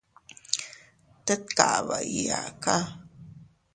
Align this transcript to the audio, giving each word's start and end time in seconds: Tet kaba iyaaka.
Tet 1.25 1.43
kaba 1.57 1.97
iyaaka. 2.17 2.75